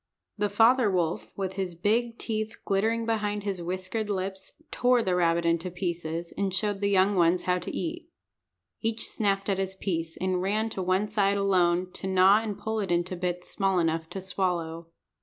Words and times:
The 0.35 0.49
father 0.49 0.89
wolf, 0.89 1.27
with 1.37 1.53
his 1.53 1.75
big 1.75 2.17
teeth 2.17 2.57
glittering 2.65 3.05
behind 3.05 3.43
his 3.43 3.61
whiskered 3.61 4.09
lips, 4.09 4.53
tore 4.71 5.03
the 5.03 5.13
rabbit 5.13 5.45
into 5.45 5.69
pieces, 5.69 6.31
and 6.35 6.51
showed 6.51 6.81
the 6.81 6.89
young 6.89 7.13
ones 7.15 7.43
how 7.43 7.59
to 7.59 7.69
eat. 7.69 8.09
Each 8.81 9.05
snapped 9.07 9.47
at 9.47 9.59
his 9.59 9.75
piece, 9.75 10.17
and 10.17 10.41
ran 10.41 10.71
to 10.71 10.81
one 10.81 11.07
side 11.07 11.37
alone 11.37 11.91
to 11.91 12.07
gnaw 12.07 12.41
and 12.41 12.57
pull 12.57 12.79
it 12.79 12.91
into 12.91 13.15
bits 13.15 13.47
small 13.51 13.77
enough 13.77 14.09
to 14.09 14.21
swallow. 14.21 14.87